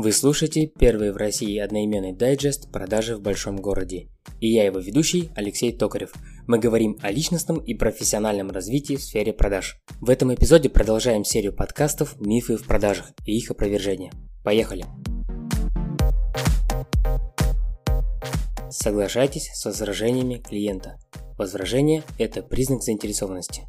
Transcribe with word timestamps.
Вы 0.00 0.12
слушаете 0.12 0.66
первый 0.66 1.10
в 1.10 1.16
России 1.16 1.58
одноименный 1.58 2.12
дайджест 2.12 2.70
«Продажи 2.70 3.16
в 3.16 3.20
большом 3.20 3.56
городе». 3.56 4.06
И 4.38 4.46
я 4.46 4.64
его 4.64 4.78
ведущий 4.78 5.30
Алексей 5.34 5.76
Токарев. 5.76 6.14
Мы 6.46 6.60
говорим 6.60 6.96
о 7.02 7.10
личностном 7.10 7.58
и 7.58 7.74
профессиональном 7.74 8.52
развитии 8.52 8.94
в 8.94 9.02
сфере 9.02 9.32
продаж. 9.32 9.80
В 10.00 10.08
этом 10.08 10.32
эпизоде 10.32 10.68
продолжаем 10.68 11.24
серию 11.24 11.52
подкастов 11.52 12.14
«Мифы 12.20 12.56
в 12.56 12.64
продажах» 12.64 13.10
и 13.26 13.36
их 13.36 13.50
опровержение. 13.50 14.12
Поехали! 14.44 14.84
Соглашайтесь 18.70 19.50
с 19.52 19.64
возражениями 19.64 20.36
клиента. 20.36 21.00
Возражение– 21.36 22.04
это 22.18 22.44
признак 22.44 22.84
заинтересованности. 22.84 23.66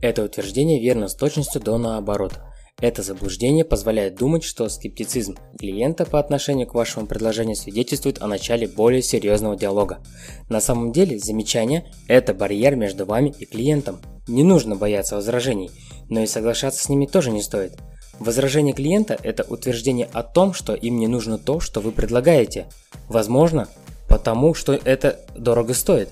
Это 0.00 0.24
утверждение 0.24 0.80
верно 0.80 1.08
с 1.08 1.14
точностью 1.14 1.60
до 1.60 1.76
наоборот– 1.76 2.40
это 2.82 3.04
заблуждение 3.04 3.64
позволяет 3.64 4.16
думать, 4.16 4.42
что 4.42 4.68
скептицизм 4.68 5.36
клиента 5.56 6.04
по 6.04 6.18
отношению 6.18 6.66
к 6.66 6.74
вашему 6.74 7.06
предложению 7.06 7.54
свидетельствует 7.54 8.20
о 8.20 8.26
начале 8.26 8.66
более 8.66 9.02
серьезного 9.02 9.56
диалога. 9.56 10.00
На 10.48 10.60
самом 10.60 10.90
деле, 10.90 11.16
замечание– 11.16 11.92
это 12.08 12.34
барьер 12.34 12.74
между 12.74 13.06
вами 13.06 13.32
и 13.38 13.46
клиентом. 13.46 14.00
Не 14.26 14.42
нужно 14.42 14.74
бояться 14.74 15.14
возражений, 15.14 15.70
но 16.08 16.22
и 16.22 16.26
соглашаться 16.26 16.82
с 16.82 16.88
ними 16.88 17.06
тоже 17.06 17.30
не 17.30 17.40
стоит. 17.40 17.78
Возражение 18.18 18.74
клиента– 18.74 19.16
это 19.22 19.44
утверждение 19.44 20.08
о 20.12 20.24
том, 20.24 20.52
что 20.52 20.74
им 20.74 20.98
не 20.98 21.06
нужно 21.06 21.38
то, 21.38 21.60
что 21.60 21.80
вы 21.80 21.92
предлагаете. 21.92 22.66
Возможно, 23.08 23.68
потому 24.08 24.54
что 24.54 24.72
это 24.72 25.20
дорого 25.36 25.72
стоит. 25.74 26.08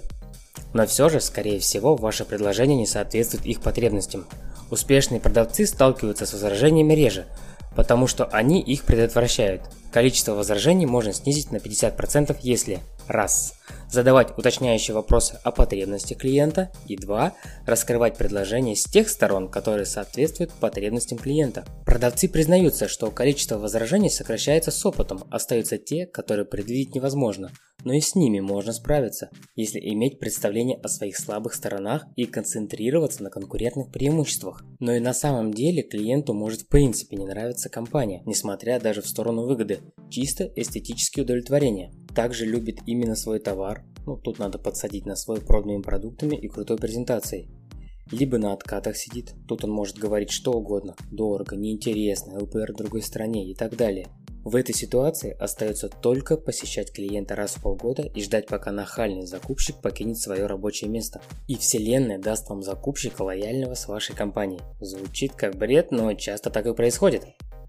Но 0.73 0.87
все 0.87 1.09
же, 1.09 1.21
скорее 1.21 1.59
всего, 1.59 1.97
ваше 1.97 2.25
предложение 2.25 2.77
не 2.77 2.87
соответствует 2.87 3.45
их 3.45 3.61
потребностям. 3.61 4.25
Успешные 4.71 5.21
продавцы 5.21 5.67
сталкиваются 5.67 6.27
с 6.27 6.33
возражениями 6.33 6.95
реже, 6.95 7.27
потому 7.75 8.07
что 8.07 8.25
они 8.27 8.61
их 8.61 8.85
предотвращают. 8.85 9.63
Количество 9.93 10.35
возражений 10.35 10.87
можно 10.87 11.13
снизить 11.13 11.51
на 11.51 11.57
50%, 11.57 12.37
если 12.43 12.79
раз 13.09 13.55
задавать 13.91 14.37
уточняющие 14.39 14.95
вопросы 14.95 15.39
о 15.43 15.51
потребностях 15.51 16.19
клиента 16.19 16.71
и 16.87 16.97
2. 16.97 17.33
раскрывать 17.67 18.17
предложения 18.17 18.77
с 18.77 18.85
тех 18.85 19.09
сторон, 19.09 19.49
которые 19.49 19.87
соответствуют 19.87 20.53
потребностям 20.53 21.19
клиента. 21.19 21.65
Продавцы 21.85 22.29
признаются, 22.29 22.89
что 22.89 23.11
количество 23.11 23.59
возражений 23.59 24.11
сокращается 24.11 24.71
с 24.71 24.87
опытом, 24.87 25.25
остаются 25.31 25.77
те, 25.79 26.07
которые 26.07 26.47
предвидеть 26.47 26.95
невозможно, 26.95 27.51
но 27.85 27.93
и 27.93 28.01
с 28.01 28.15
ними 28.15 28.41
можно 28.41 28.73
справиться, 28.73 29.31
если 29.57 29.81
иметь 29.81 30.19
представление 30.19 30.79
о 30.79 30.89
своих 30.89 31.17
слабых 31.17 31.55
сторонах 31.55 32.07
и 32.17 32.25
концентрироваться 32.25 33.23
на 33.23 33.31
конкурентных 33.31 33.91
преимуществах. 33.91 34.65
Но 34.79 34.93
и 34.93 35.01
на 35.01 35.15
самом 35.15 35.53
деле 35.53 35.83
клиенту 35.83 36.35
может 36.35 36.63
в 36.63 36.69
принципе 36.69 37.17
не 37.17 37.27
нравиться 37.27 37.69
компания, 37.69 38.23
несмотря 38.27 38.81
даже 38.81 39.03
в 39.03 39.09
сторону 39.09 39.47
выгоды, 39.47 39.81
чисто 40.11 40.45
эстетические 40.57 41.25
удовлетворения 41.25 41.93
также 42.15 42.47
любит 42.47 42.81
именно 42.87 43.15
свой 43.15 43.39
товар, 43.39 43.85
ну 44.07 44.17
тут 44.17 44.39
надо 44.39 44.59
подсадить 44.59 45.07
на 45.07 45.17
свой 45.17 45.41
проданными 45.41 45.83
продуктами 45.83 46.37
и 46.37 46.49
крутой 46.49 46.79
презентацией. 46.79 47.49
Либо 48.11 48.39
на 48.39 48.53
откатах 48.53 48.97
сидит, 48.97 49.35
тут 49.47 49.65
он 49.65 49.71
может 49.71 49.97
говорить 49.97 50.31
что 50.31 50.53
угодно, 50.53 50.97
дорого, 51.13 51.55
неинтересно, 51.55 52.41
ЛПР 52.41 52.73
в 52.73 52.77
другой 52.77 53.03
стране 53.03 53.49
и 53.49 53.55
так 53.55 53.77
далее. 53.77 54.09
В 54.43 54.57
этой 54.57 54.75
ситуации 54.75 55.37
остается 55.39 55.91
только 55.91 56.39
посещать 56.39 56.93
клиента 56.93 57.37
раз 57.37 57.57
в 57.57 57.63
полгода 57.63 58.03
и 58.03 58.23
ждать, 58.23 58.47
пока 58.47 58.73
нахальный 58.73 59.27
закупщик 59.27 59.77
покинет 59.77 60.19
свое 60.19 60.47
рабочее 60.47 60.89
место. 60.89 61.21
И 61.47 61.57
вселенная 61.57 62.19
даст 62.19 62.49
вам 62.49 62.63
закупщика 62.63 63.21
лояльного 63.21 63.75
с 63.75 63.87
вашей 63.87 64.17
компанией. 64.17 64.63
Звучит 64.81 65.35
как 65.35 65.57
бред, 65.57 65.91
но 65.91 66.15
часто 66.15 66.49
так 66.49 66.65
и 66.67 66.73
происходит. 66.73 67.25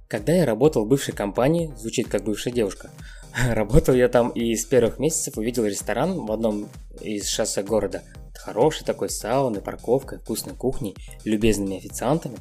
Когда 0.07 0.33
я 0.33 0.45
работал 0.45 0.85
в 0.85 0.87
бывшей 0.87 1.13
компании, 1.13 1.73
звучит 1.77 2.07
как 2.07 2.23
бывшая 2.23 2.51
девушка, 2.51 2.89
работал 3.49 3.93
я 3.93 4.07
там 4.07 4.29
и 4.29 4.55
с 4.55 4.63
первых 4.63 4.97
месяцев 4.97 5.37
увидел 5.37 5.65
ресторан 5.65 6.25
в 6.25 6.31
одном 6.31 6.69
из 7.01 7.27
шоссе 7.27 7.63
города. 7.63 8.01
Хороший 8.33 8.85
такой 8.85 9.09
сауны, 9.09 9.59
парковкой, 9.59 10.19
вкусной 10.19 10.55
кухней, 10.55 10.95
любезными 11.25 11.77
официантами. 11.77 12.37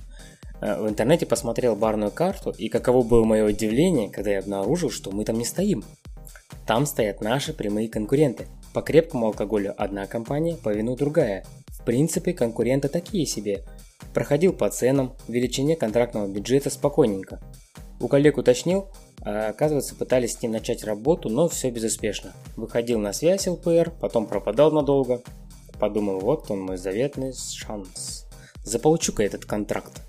Э, 0.61 0.81
в 0.81 0.89
интернете 0.89 1.27
посмотрел 1.27 1.77
барную 1.77 2.11
карту, 2.11 2.51
и 2.51 2.69
каково 2.69 3.03
было 3.03 3.25
мое 3.25 3.45
удивление, 3.45 4.11
когда 4.11 4.31
я 4.31 4.39
обнаружил, 4.41 4.91
что 4.91 5.11
мы 5.11 5.25
там 5.25 5.39
не 5.39 5.45
стоим. 5.45 5.85
Там 6.67 6.87
стоят 6.87 7.21
наши 7.21 7.53
прямые 7.53 7.89
конкуренты. 7.89 8.47
По 8.73 8.83
крепкому 8.83 9.27
алкоголю 9.27 9.75
одна 9.77 10.07
компания, 10.07 10.57
по 10.57 10.73
вину 10.73 10.97
другая. 10.97 11.45
В 11.69 11.85
принципе, 11.85 12.33
конкуренты 12.33 12.89
такие 12.89 13.27
себе. 13.27 13.65
Проходил 14.15 14.53
по 14.53 14.69
ценам, 14.71 15.15
величине 15.29 15.77
контрактного 15.77 16.29
бюджета 16.29 16.71
спокойненько. 16.71 17.41
У 17.99 18.09
коллег 18.09 18.39
уточнил, 18.39 18.89
а 19.23 19.49
оказывается 19.49 19.95
пытались 19.95 20.35
с 20.35 20.43
ним 20.43 20.53
начать 20.53 20.85
работу, 20.85 21.29
но 21.29 21.49
все 21.49 21.71
безуспешно. 21.71 22.33
Выходил 22.57 22.99
на 22.99 23.13
связь 23.13 23.47
ЛПР, 23.47 23.93
потом 24.01 24.27
пропадал 24.27 24.71
надолго. 24.71 25.23
Подумал, 25.79 26.21
вот 26.21 26.51
он 26.51 26.61
мой 26.61 26.77
заветный 26.77 27.33
шанс. 27.33 28.27
Заполучу-ка 28.65 29.23
этот 29.23 29.45
контракт. 29.45 30.03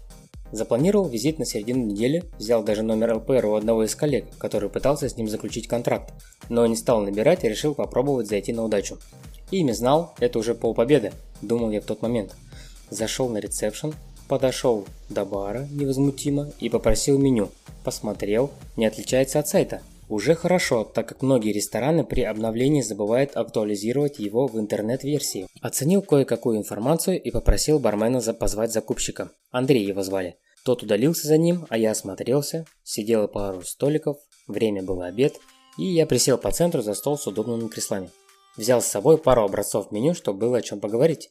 Запланировал 0.52 1.08
визит 1.08 1.40
на 1.40 1.46
середину 1.46 1.86
недели, 1.86 2.24
взял 2.38 2.64
даже 2.64 2.84
номер 2.84 3.16
ЛПР 3.16 3.46
у 3.46 3.56
одного 3.56 3.86
из 3.86 3.96
коллег, 3.96 4.26
который 4.38 4.70
пытался 4.70 5.08
с 5.08 5.16
ним 5.16 5.30
заключить 5.30 5.68
контракт, 5.68 6.14
но 6.50 6.66
не 6.68 6.76
стал 6.76 7.02
набирать 7.02 7.44
и 7.44 7.50
решил 7.50 7.74
попробовать 7.74 8.28
зайти 8.28 8.52
на 8.52 8.64
удачу. 8.66 8.98
Имя 9.52 9.74
знал, 9.74 10.14
это 10.20 10.40
уже 10.40 10.54
полпобеды, 10.54 11.14
думал 11.42 11.72
я 11.72 11.80
в 11.82 11.86
тот 11.86 12.02
момент. 12.02 12.36
Зашел 12.90 13.30
на 13.30 13.38
ресепшн, 13.38 13.94
подошел 14.28 14.86
до 15.10 15.26
бара 15.26 15.68
невозмутимо 15.72 16.52
и 16.60 16.70
попросил 16.70 17.18
меню. 17.18 17.50
Посмотрел, 17.84 18.52
не 18.78 18.86
отличается 18.86 19.40
от 19.40 19.48
сайта. 19.48 19.82
Уже 20.12 20.36
хорошо, 20.36 20.84
так 20.84 21.08
как 21.08 21.22
многие 21.22 21.54
рестораны 21.54 22.04
при 22.04 22.24
обновлении 22.24 22.82
забывают 22.82 23.38
актуализировать 23.38 24.20
его 24.20 24.46
в 24.46 24.60
интернет-версии. 24.60 25.48
Оценил 25.62 26.02
кое-какую 26.02 26.58
информацию 26.58 27.22
и 27.24 27.32
попросил 27.32 27.80
бармена 27.80 28.20
позвать 28.34 28.74
закупщика. 28.74 29.32
Андрей 29.52 29.86
его 29.86 30.04
звали. 30.04 30.36
Тот 30.66 30.84
удалился 30.84 31.30
за 31.30 31.38
ним, 31.38 31.66
а 31.70 31.78
я 31.78 31.92
осмотрелся. 31.92 32.66
Сидело 32.84 33.28
пару 33.28 33.62
столиков, 33.62 34.18
время 34.50 34.84
было 34.84 35.06
обед, 35.06 35.40
и 35.78 35.86
я 35.86 36.06
присел 36.06 36.38
по 36.38 36.52
центру 36.52 36.82
за 36.82 36.94
стол 36.94 37.18
с 37.18 37.26
удобными 37.26 37.70
креслами. 37.70 38.10
Взял 38.58 38.82
с 38.82 38.88
собой 38.88 39.18
пару 39.18 39.46
образцов 39.46 39.94
меню, 39.94 40.14
чтобы 40.14 40.40
было 40.40 40.58
о 40.58 40.62
чем 40.62 40.82
поговорить. 40.82 41.30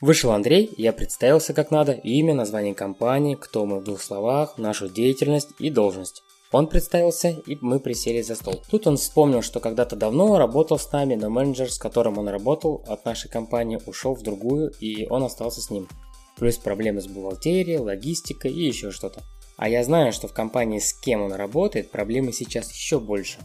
Вышел 0.00 0.32
Андрей, 0.32 0.72
я 0.76 0.92
представился 0.92 1.54
как 1.54 1.70
надо, 1.70 1.92
имя, 1.92 2.34
название 2.34 2.74
компании, 2.74 3.36
кто 3.36 3.64
мы 3.64 3.78
в 3.78 3.84
двух 3.84 4.02
словах, 4.02 4.58
нашу 4.58 4.88
деятельность 4.88 5.50
и 5.60 5.70
должность. 5.70 6.24
Он 6.52 6.66
представился, 6.66 7.30
и 7.46 7.56
мы 7.62 7.80
присели 7.80 8.20
за 8.20 8.34
стол. 8.34 8.62
Тут 8.70 8.86
он 8.86 8.98
вспомнил, 8.98 9.40
что 9.40 9.58
когда-то 9.58 9.96
давно 9.96 10.36
работал 10.36 10.78
с 10.78 10.92
нами, 10.92 11.14
но 11.14 11.30
менеджер, 11.30 11.72
с 11.72 11.78
которым 11.78 12.18
он 12.18 12.28
работал 12.28 12.84
от 12.86 13.06
нашей 13.06 13.30
компании, 13.30 13.80
ушел 13.86 14.14
в 14.14 14.22
другую, 14.22 14.70
и 14.78 15.06
он 15.08 15.22
остался 15.24 15.62
с 15.62 15.70
ним. 15.70 15.88
Плюс 16.36 16.58
проблемы 16.58 17.00
с 17.00 17.06
бухгалтерией, 17.06 17.78
логистикой 17.78 18.52
и 18.52 18.66
еще 18.66 18.90
что-то. 18.90 19.22
А 19.56 19.68
я 19.68 19.82
знаю, 19.82 20.12
что 20.12 20.28
в 20.28 20.34
компании, 20.34 20.78
с 20.78 20.92
кем 20.92 21.22
он 21.22 21.32
работает, 21.32 21.90
проблемы 21.90 22.32
сейчас 22.32 22.70
еще 22.70 23.00
больше. 23.00 23.38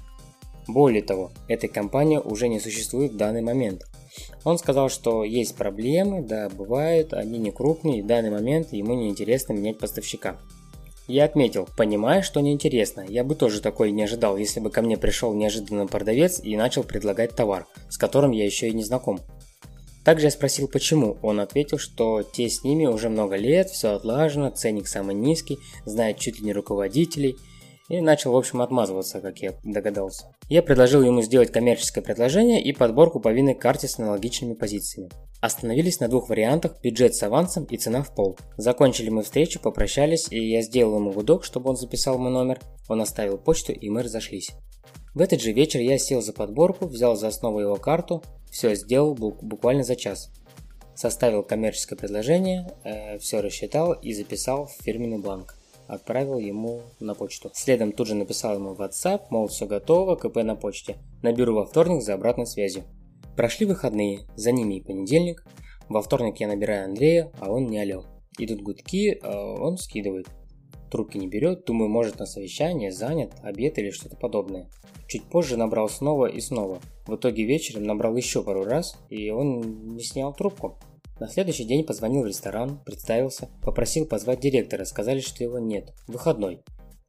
Более 0.68 1.02
того, 1.02 1.32
этой 1.48 1.70
компании 1.70 2.18
уже 2.18 2.50
не 2.50 2.60
существует 2.60 3.14
в 3.14 3.18
данный 3.18 3.42
момент. 3.42 3.84
Он 4.44 4.58
сказал, 4.58 4.90
что 4.90 5.24
есть 5.24 5.56
проблемы, 5.56 6.24
да, 6.24 6.50
бывают, 6.50 7.14
они 7.14 7.38
не 7.38 7.52
крупные, 7.52 8.00
и 8.00 8.02
в 8.02 8.08
данный 8.08 8.32
момент 8.32 8.74
ему 8.74 8.96
не 8.96 9.10
интересно 9.10 9.54
менять 9.54 9.80
поставщика. 9.80 10.40
Я 11.08 11.24
отметил, 11.24 11.68
понимая, 11.78 12.22
что 12.22 12.42
неинтересно, 12.42 13.06
я 13.08 13.24
бы 13.24 13.36
тоже 13.36 13.62
такой 13.62 13.92
не 13.92 14.04
ожидал, 14.04 14.36
если 14.36 14.60
бы 14.60 14.70
ко 14.70 14.82
мне 14.82 14.98
пришел 14.98 15.34
неожиданно 15.34 15.88
продавец 15.88 16.42
и 16.44 16.58
начал 16.58 16.84
предлагать 16.84 17.36
товар, 17.36 17.66
с 17.90 17.98
которым 17.98 18.32
я 18.32 18.46
еще 18.46 18.68
и 18.68 18.74
не 18.74 18.84
знаком. 18.84 19.20
Также 20.04 20.28
я 20.28 20.32
спросил, 20.32 20.68
почему. 20.68 21.18
Он 21.22 21.40
ответил, 21.40 21.78
что 21.78 22.24
те 22.24 22.50
с 22.50 22.64
ними 22.64 22.86
уже 22.86 23.10
много 23.10 23.36
лет, 23.36 23.70
все 23.70 23.92
отлажено, 23.92 24.50
ценник 24.50 24.88
самый 24.88 25.16
низкий, 25.16 25.60
знает 25.86 26.18
чуть 26.20 26.40
ли 26.40 26.46
не 26.46 26.54
руководителей– 26.54 27.36
и 27.90 28.02
начал, 28.02 28.34
в 28.34 28.38
общем, 28.38 28.62
отмазываться, 28.62 29.22
как 29.22 29.40
я 29.40 29.54
догадался. 29.64 30.36
Я 30.50 30.62
предложил 30.62 31.04
ему 31.04 31.22
сделать 31.22 31.52
коммерческое 31.52 32.04
предложение 32.04 32.62
и 32.62 32.74
подборку 32.74 33.20
по 33.20 33.32
винной 33.32 33.56
карте 33.56 33.88
с 33.88 34.00
аналогичными 34.00 34.54
позициями. 34.54 35.10
Остановились 35.40 36.00
на 36.00 36.08
двух 36.08 36.30
вариантах– 36.30 36.80
бюджет 36.84 37.16
с 37.16 37.24
авансом 37.24 37.66
и 37.66 37.78
цена 37.78 38.04
в 38.04 38.14
пол. 38.14 38.38
Закончили 38.58 39.10
мы 39.10 39.24
встречу, 39.24 39.60
попрощались, 39.60 40.28
и 40.32 40.50
я 40.50 40.62
сделал 40.62 40.96
ему 40.96 41.12
гудок, 41.12 41.44
чтобы 41.44 41.70
он 41.70 41.78
записал 41.78 42.18
мой 42.18 42.32
номер. 42.32 42.60
Он 42.90 43.02
оставил 43.02 43.38
почту, 43.38 43.72
и 43.72 43.90
мы 43.90 44.04
разошлись. 44.04 44.52
В 45.14 45.22
этот 45.22 45.42
же 45.42 45.52
вечер 45.52 45.80
я 45.80 45.98
сел 45.98 46.22
за 46.22 46.34
подборку, 46.34 46.88
взял 46.88 47.16
за 47.16 47.28
основу 47.28 47.60
его 47.60 47.76
карту, 47.76 48.24
все 48.52 48.76
сделал 48.76 49.16
буквально 49.16 49.84
за 49.84 49.96
час. 49.96 50.32
Составил 50.96 51.44
коммерческое 51.44 51.98
предложение, 51.98 52.72
э, 52.84 53.20
все 53.20 53.42
рассчитал 53.42 53.94
и 53.94 54.14
записал 54.14 54.66
в 54.66 54.84
фирменный 54.84 55.20
бланк 55.20 55.57
отправил 55.88 56.38
ему 56.38 56.82
на 57.00 57.14
почту. 57.14 57.52
Следом 57.54 57.92
тут 57.92 58.08
же 58.08 58.16
написал 58.16 58.56
ему 58.56 58.74
в 58.74 58.82
WhatsApp, 58.82 59.22
мол, 59.30 59.48
все 59.48 59.66
готово, 59.66 60.16
КП 60.16 60.38
на 60.38 60.56
почте. 60.56 60.98
Наберу 61.24 61.56
во 61.56 61.66
вторник 61.66 62.04
за 62.04 62.14
обратной 62.14 62.48
связью. 62.48 62.84
Прошли 63.36 63.66
выходные, 63.66 64.22
за 64.36 64.52
ними 64.52 64.76
и 64.76 64.84
понедельник. 64.84 65.46
Во 65.90 66.02
вторник 66.02 66.40
я 66.40 66.48
набираю 66.48 66.86
Андрея, 66.86 67.32
а 67.40 67.52
он 67.52 67.68
не 67.68 67.80
алё. 67.80 68.04
Идут 68.38 68.62
гудки, 68.62 69.20
а 69.24 69.54
он 69.54 69.78
скидывает. 69.78 70.28
Трубки 70.92 71.18
не 71.18 71.28
берет, 71.28 71.66
думаю, 71.66 71.90
может 71.90 72.20
на 72.20 72.26
совещание, 72.26 72.92
занят, 72.92 73.34
обед 73.42 73.78
или 73.78 73.90
что-то 73.92 74.16
подобное. 74.16 74.70
Чуть 75.08 75.24
позже 75.24 75.58
набрал 75.58 75.90
снова 75.90 76.28
и 76.28 76.40
снова. 76.40 76.80
В 77.06 77.16
итоге 77.16 77.46
вечером 77.46 77.84
набрал 77.84 78.16
еще 78.16 78.44
пару 78.44 78.64
раз, 78.64 78.98
и 79.10 79.30
он 79.30 79.96
не 79.96 80.04
снял 80.04 80.34
трубку. 80.34 80.78
На 81.20 81.28
следующий 81.28 81.64
день 81.64 81.84
позвонил 81.84 82.22
в 82.22 82.28
ресторан, 82.28 82.80
представился, 82.86 83.50
попросил 83.64 84.06
позвать 84.06 84.40
директора, 84.40 84.86
сказали, 84.86 85.20
что 85.20 85.44
его 85.44 85.58
нет. 85.58 85.92
Выходной. 86.08 86.62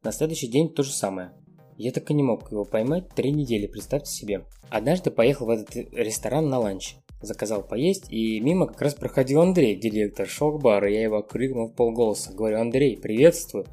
На 0.03 0.11
следующий 0.11 0.47
день 0.47 0.73
то 0.73 0.81
же 0.81 0.91
самое. 0.91 1.31
Я 1.77 1.91
так 1.91 2.09
и 2.09 2.15
не 2.15 2.23
мог 2.23 2.51
его 2.51 2.65
поймать 2.65 3.09
три 3.09 3.31
недели, 3.31 3.67
представьте 3.67 4.11
себе. 4.11 4.45
Однажды 4.71 5.11
поехал 5.11 5.45
в 5.45 5.51
этот 5.51 5.75
ресторан 5.93 6.49
на 6.49 6.57
ланч. 6.57 6.95
Заказал 7.21 7.61
поесть, 7.61 8.11
и 8.11 8.39
мимо 8.39 8.65
как 8.65 8.81
раз 8.81 8.95
проходил 8.95 9.41
Андрей, 9.41 9.75
директор, 9.75 10.27
бару, 10.59 10.87
я 10.87 11.03
его 11.03 11.21
крикнул 11.21 11.67
в 11.67 11.75
полголоса. 11.75 12.33
Говорю, 12.33 12.61
Андрей, 12.61 12.97
приветствую. 12.97 13.67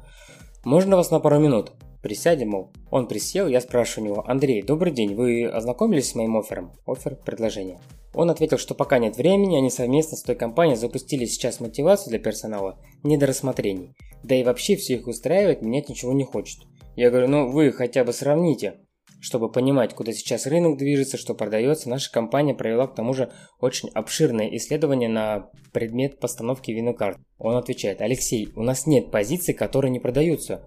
Можно 0.63 0.97
вас 0.97 1.09
на 1.09 1.19
пару 1.19 1.39
минут? 1.39 1.71
Присядем, 2.03 2.49
мол. 2.49 2.71
Он 2.91 3.07
присел, 3.07 3.47
я 3.47 3.59
спрашиваю 3.59 4.11
у 4.11 4.13
него, 4.13 4.23
Андрей, 4.27 4.61
добрый 4.61 4.93
день, 4.93 5.15
вы 5.15 5.47
ознакомились 5.47 6.11
с 6.11 6.15
моим 6.15 6.37
оффером? 6.37 6.73
Оффер, 6.85 7.15
предложение. 7.15 7.79
Он 8.13 8.29
ответил, 8.29 8.57
что 8.57 8.73
пока 8.73 8.97
нет 8.97 9.17
времени, 9.17 9.57
они 9.57 9.69
совместно 9.69 10.17
с 10.17 10.23
той 10.23 10.35
компанией 10.35 10.77
запустили 10.77 11.25
сейчас 11.25 11.59
мотивацию 11.59 12.11
для 12.11 12.19
персонала 12.19 12.79
не 13.03 13.17
до 13.17 13.27
рассмотрений. 13.27 13.95
Да 14.23 14.35
и 14.35 14.43
вообще 14.43 14.75
все 14.75 14.95
их 14.95 15.07
устраивает, 15.07 15.61
менять 15.61 15.89
ничего 15.89 16.13
не 16.13 16.23
хочет. 16.23 16.59
Я 16.95 17.09
говорю, 17.09 17.27
ну 17.27 17.51
вы 17.51 17.71
хотя 17.71 18.03
бы 18.03 18.13
сравните. 18.13 18.81
Чтобы 19.19 19.51
понимать, 19.51 19.95
куда 19.95 20.13
сейчас 20.13 20.45
рынок 20.45 20.77
движется, 20.77 21.17
что 21.17 21.33
продается, 21.33 21.89
наша 21.89 22.11
компания 22.11 22.53
провела 22.53 22.87
к 22.87 22.93
тому 22.93 23.13
же 23.13 23.31
очень 23.59 23.89
обширное 23.89 24.47
исследование 24.55 25.09
на 25.09 25.49
предмет 25.73 26.19
постановки 26.19 26.71
винокарт. 26.71 27.17
Он 27.39 27.55
отвечает, 27.55 28.01
Алексей, 28.01 28.49
у 28.55 28.61
нас 28.61 28.85
нет 28.85 29.09
позиций, 29.09 29.55
которые 29.55 29.91
не 29.91 29.99
продаются. 29.99 30.63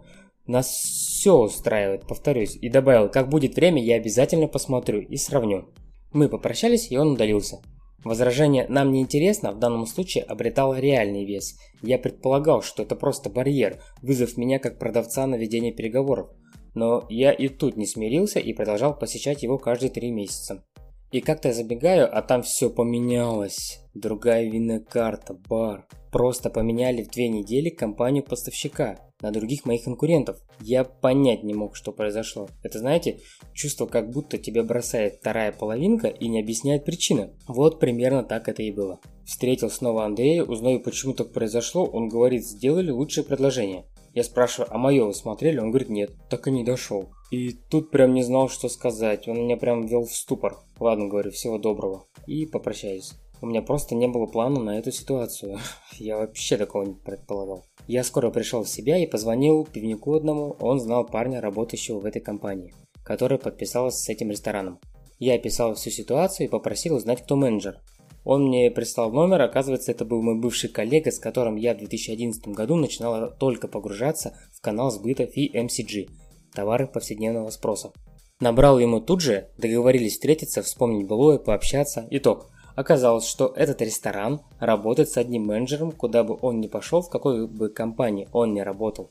Нас 0.47 0.67
все 0.67 1.37
устраивает, 1.37 2.09
повторюсь, 2.09 2.57
и 2.57 2.69
добавил, 2.69 3.09
как 3.09 3.29
будет 3.29 3.55
время, 3.55 3.83
я 3.83 3.95
обязательно 3.97 4.49
посмотрю 4.49 5.01
и 5.01 5.17
сравню. 5.17 5.69
Мы 6.13 6.29
попрощались, 6.29 6.91
и 6.91 6.97
он 6.97 7.13
удалился. 7.13 7.61
Возражение 8.05 8.67
«нам 8.69 8.93
не 8.93 9.03
интересно» 9.03 9.53
в 9.53 9.59
данном 9.59 9.87
случае 9.87 10.25
обретало 10.25 10.81
реальный 10.81 11.27
вес. 11.27 11.59
Я 11.83 11.99
предполагал, 11.99 12.63
что 12.63 12.83
это 12.83 12.97
просто 12.97 13.29
барьер, 13.29 13.83
вызов 14.01 14.37
меня 14.37 14.59
как 14.59 14.79
продавца 14.79 15.27
на 15.27 15.35
ведение 15.35 15.73
переговоров. 15.73 16.31
Но 16.75 17.05
я 17.11 17.33
и 17.33 17.49
тут 17.49 17.77
не 17.77 17.87
смирился 17.87 18.39
и 18.39 18.55
продолжал 18.55 18.99
посещать 18.99 19.43
его 19.43 19.59
каждые 19.59 19.91
три 19.91 20.11
месяца. 20.11 20.65
И 21.11 21.21
как-то 21.21 21.49
я 21.49 21.55
забегаю, 21.55 22.09
а 22.17 22.23
там 22.23 22.43
все 22.43 22.71
поменялось. 22.71 23.81
Другая 23.95 24.49
винная 24.49 24.81
карта, 24.81 25.35
бар. 25.35 25.87
Просто 26.13 26.49
поменяли 26.49 27.03
в 27.03 27.11
две 27.11 27.29
недели 27.29 27.69
компанию 27.69 28.23
поставщика 28.23 29.10
на 29.21 29.31
других 29.31 29.65
моих 29.65 29.85
конкурентов. 29.85 30.39
Я 30.61 30.85
понять 30.85 31.43
не 31.43 31.55
мог, 31.55 31.77
что 31.77 31.93
произошло. 31.93 32.49
Это, 32.63 32.79
знаете, 32.79 33.21
чувство, 33.53 33.87
как 33.87 34.11
будто 34.11 34.39
тебя 34.39 34.63
бросает 34.63 35.17
вторая 35.21 35.53
половинка 35.53 36.09
и 36.09 36.29
не 36.29 36.41
объясняет 36.41 36.85
причины. 36.85 37.31
Вот 37.47 37.81
примерно 37.81 38.23
так 38.23 38.49
это 38.49 38.63
и 38.63 38.71
было. 38.71 39.01
Встретил 39.25 39.71
снова 39.71 40.05
Андрея, 40.05 40.43
узнаю, 40.43 40.81
почему 40.81 41.15
так 41.15 41.33
произошло. 41.33 41.85
Он 41.85 42.09
говорит, 42.09 42.45
сделали 42.45 42.91
лучшее 42.91 43.25
предложение. 43.25 43.87
Я 44.13 44.25
спрашиваю, 44.25 44.69
а 44.73 44.79
мое 44.79 45.05
вы 45.05 45.15
смотрели? 45.15 45.59
Он 45.59 45.71
говорит, 45.71 45.89
нет, 45.89 46.11
так 46.29 46.49
и 46.49 46.51
не 46.51 46.65
дошел. 46.65 47.11
И 47.31 47.53
тут 47.53 47.91
прям 47.91 48.13
не 48.13 48.25
знал, 48.25 48.49
что 48.49 48.69
сказать. 48.69 49.29
Он 49.29 49.39
меня 49.39 49.57
прям 49.57 49.87
ввел 49.87 50.05
в 50.05 50.13
ступор. 50.13 50.59
Ладно, 50.81 51.07
говорю, 51.07 51.31
всего 51.31 51.59
доброго. 51.59 52.07
И 52.27 52.45
попрощаюсь. 52.47 53.13
У 53.41 53.47
меня 53.47 53.63
просто 53.63 53.95
не 53.95 54.09
было 54.09 54.27
плана 54.27 54.61
на 54.61 54.79
эту 54.79 54.91
ситуацию. 54.91 55.59
Я 55.99 56.19
вообще 56.19 56.57
такого 56.57 56.85
не 56.85 56.95
предполагал. 56.95 57.65
Я 57.91 58.05
скоро 58.05 58.31
пришел 58.31 58.63
в 58.63 58.69
себя 58.69 58.99
и 58.99 59.07
позвонил 59.09 59.67
пивнику 59.67 60.15
одному, 60.15 60.55
он 60.61 60.79
знал 60.79 61.05
парня, 61.05 61.41
работающего 61.41 61.99
в 61.99 62.05
этой 62.05 62.23
компании, 62.23 62.73
который 63.03 63.37
подписался 63.37 63.99
с 63.99 64.09
этим 64.09 64.31
рестораном. 64.31 64.79
Я 65.19 65.35
описал 65.35 65.75
всю 65.75 65.91
ситуацию 65.91 66.47
и 66.47 66.49
попросил 66.49 66.95
узнать, 66.95 67.25
кто 67.25 67.35
менеджер. 67.35 67.81
Он 68.23 68.47
мне 68.47 68.71
прислал 68.71 69.11
номер, 69.11 69.43
оказывается, 69.43 69.91
это 69.91 70.05
был 70.05 70.23
мой 70.23 70.39
бывший 70.39 70.71
коллега, 70.71 71.11
с 71.11 71.19
которым 71.19 71.57
я 71.57 71.75
в 71.75 71.79
2011 71.79 72.47
году 72.47 72.77
начинала 72.77 73.29
только 73.29 73.67
погружаться 73.67 74.39
в 74.53 74.61
канал 74.61 74.93
сбыта 74.93 75.25
FMCG– 75.25 76.11
товары 76.55 76.87
повседневного 76.87 77.51
спроса. 77.51 77.91
Набрал 78.39 78.79
ему 78.79 79.01
тут 79.01 79.21
же, 79.21 79.49
договорились 79.59 80.13
встретиться, 80.13 80.63
вспомнить 80.63 81.09
былое, 81.09 81.39
пообщаться. 81.39 82.07
Итог– 82.13 82.53
Оказалось, 82.81 83.27
что 83.27 83.53
этот 83.57 83.83
ресторан 83.83 84.41
работает 84.59 85.11
с 85.11 85.19
одним 85.19 85.45
менеджером, 85.45 85.93
куда 85.93 86.25
бы 86.25 86.39
он 86.41 86.61
ни 86.61 86.67
пошел, 86.67 87.03
в 87.03 87.11
какой 87.11 87.47
бы 87.47 87.69
компании 87.69 88.27
он 88.33 88.55
ни 88.55 88.61
работал. 88.61 89.11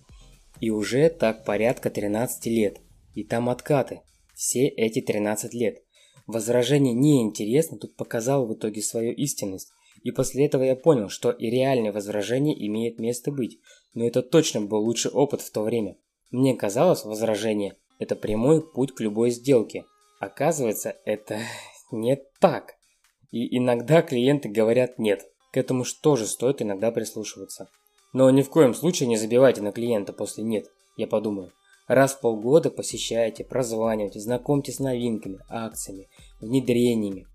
И 0.60 0.72
уже 0.72 1.08
так 1.10 1.46
порядка 1.46 1.92
13 1.92 2.48
лет. 2.48 2.82
И 3.14 3.24
там 3.24 3.48
откаты. 3.48 4.02
Все 4.34 4.66
эти 4.66 5.02
13 5.02 5.54
лет. 5.54 5.84
Возражение 6.26 6.96
неинтересно 6.96 7.78
тут 7.78 7.96
показало 7.96 8.44
в 8.44 8.56
итоге 8.56 8.82
свою 8.82 9.14
истинность. 9.14 9.72
И 10.02 10.10
после 10.10 10.48
этого 10.48 10.64
я 10.64 10.76
понял, 10.76 11.10
что 11.10 11.30
и 11.30 11.52
реальное 11.52 11.92
возражение 11.92 12.56
имеет 12.66 12.98
место 12.98 13.32
быть. 13.32 13.60
Но 13.94 14.04
это 14.04 14.24
точно 14.24 14.62
был 14.62 14.80
лучший 14.80 15.12
опыт 15.12 15.42
в 15.42 15.52
то 15.52 15.62
время. 15.62 15.96
Мне 16.32 16.56
казалось, 16.56 17.06
возражение– 17.06 17.76
это 18.00 18.16
прямой 18.16 18.68
путь 18.68 18.96
к 18.96 19.00
любой 19.00 19.30
сделке. 19.30 19.86
Оказывается, 20.20 20.96
это 21.06 21.38
не 21.92 22.18
так. 22.40 22.79
И 23.32 23.58
иногда 23.58 24.02
клиенты 24.02 24.50
говорят 24.50 25.00
«нет». 25.00 25.26
К 25.52 25.58
этому 25.58 25.84
же 25.84 25.96
тоже 26.02 26.28
стоит 26.28 26.62
иногда 26.62 26.92
прислушиваться. 26.92 27.70
Но 28.14 28.30
ни 28.30 28.42
в 28.42 28.50
коем 28.50 28.74
случае 28.74 29.08
не 29.08 29.18
забивайте 29.18 29.62
на 29.62 29.72
клиента 29.72 30.14
после 30.14 30.44
«нет», 30.44 30.68
я 30.96 31.08
подумаю. 31.08 31.52
Раз 31.88 32.14
в 32.14 32.20
полгода 32.20 32.70
посещайте, 32.70 33.44
прозванивайте, 33.44 34.20
знакомьтесь 34.20 34.76
с 34.76 34.80
новинками, 34.80 35.40
акциями, 35.50 36.08
внедрениями. 36.40 37.26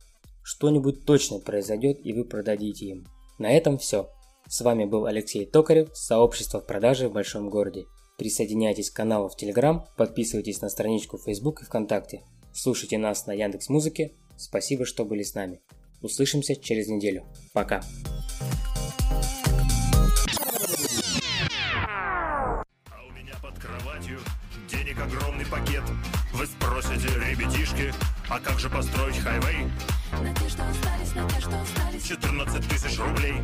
Что-нибудь 0.45 1.05
точно 1.05 1.41
произойдет 1.41 1.99
и 2.05 2.13
вы 2.13 2.25
продадите 2.25 2.87
им. 2.87 3.07
На 3.39 3.51
этом 3.51 3.79
все. 3.79 4.09
С 4.47 4.61
вами 4.61 4.85
был 4.85 5.07
Алексей 5.07 5.47
Токарев, 5.47 5.97
сообщество 5.97 6.61
в 6.61 6.67
продаже 6.67 7.09
в 7.09 7.13
большом 7.13 7.51
городе. 7.51 7.87
Присоединяйтесь 8.19 8.91
к 8.91 8.97
каналу 8.97 9.29
в 9.29 9.37
Телеграм, 9.37 9.87
подписывайтесь 9.97 10.61
на 10.61 10.69
страничку 10.69 11.17
в 11.17 11.25
Facebook 11.25 11.63
и 11.63 11.65
ВКонтакте. 11.65 12.23
Слушайте 12.53 12.99
нас 12.99 13.27
на 13.27 13.33
Яндекс 13.33 13.69
Музыке. 13.69 14.13
Спасибо, 14.37 14.85
что 14.85 15.05
были 15.05 15.23
с 15.23 15.35
нами. 15.35 15.63
Услышимся 16.05 16.55
через 16.55 16.89
неделю. 16.89 17.25
Пока. 17.55 17.81
А 22.91 23.03
у 23.09 23.13
меня 23.13 23.33
под 23.41 23.59
кроватью 23.59 24.19
денег 24.71 25.01
огромный 25.01 25.47
пакет. 25.47 25.83
Вы 26.35 26.47
спросите, 26.47 27.09
ребятишки, 27.09 27.95
а 28.29 28.39
как 28.39 28.61
же 28.61 28.69
построить 28.69 29.17
хайвей? 29.17 29.67
На 30.13 30.35
те, 30.35 30.47
что 30.51 30.69
остались, 30.69 31.15
на 31.15 31.27
те, 31.27 31.41
что 31.41 31.63
остались. 31.63 32.03
14 32.03 32.69
тысяч 32.69 32.99
рублей. 32.99 33.37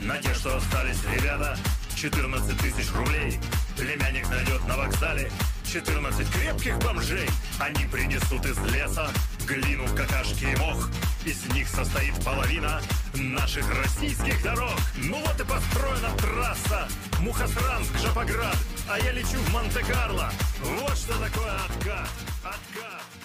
На 0.00 0.18
те, 0.18 0.34
что 0.34 0.56
остались, 0.56 0.98
ребята, 1.16 1.56
14 1.94 2.58
тысяч 2.58 2.92
рублей. 2.96 3.38
Племянник 3.76 4.28
найдет 4.28 4.66
на 4.66 4.76
вокзале 4.76 5.30
14 5.72 6.28
крепких 6.32 6.78
бомжей. 6.80 7.28
Они 7.60 7.84
принесут 7.92 8.44
из 8.44 8.58
леса 8.74 9.08
глину, 9.46 9.84
какашки 9.94 10.46
и 10.46 10.56
мох. 10.56 10.90
Из 11.28 11.44
них 11.52 11.68
состоит 11.68 12.14
половина 12.24 12.80
наших 13.12 13.70
российских 13.82 14.42
дорог. 14.42 14.72
Ну 14.96 15.20
вот 15.20 15.38
и 15.38 15.44
построена 15.44 16.08
трасса 16.16 16.88
Мухосранск-Жапоград, 17.20 18.56
а 18.88 18.98
я 18.98 19.12
лечу 19.12 19.36
в 19.36 19.52
Монте-Карло. 19.52 20.32
Вот 20.62 20.96
что 20.96 21.12
такое 21.18 21.54
откат, 21.66 22.08
откат. 22.42 23.17